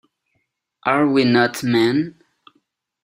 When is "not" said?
1.25-1.61